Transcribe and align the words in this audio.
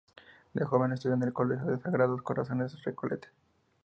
De 0.55 0.65
joven 0.65 0.93
estudió 0.93 1.13
en 1.15 1.21
el 1.21 1.31
Colegio 1.31 1.77
Sagrados 1.79 2.23
Corazones 2.23 2.83
Recoleta. 2.85 3.27